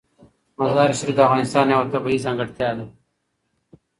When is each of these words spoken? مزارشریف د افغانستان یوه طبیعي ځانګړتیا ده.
مزارشریف 0.61 1.15
د 1.15 1.19
افغانستان 1.27 1.65
یوه 1.73 1.89
طبیعي 1.93 2.23
ځانګړتیا 2.25 2.69
ده. 2.77 2.85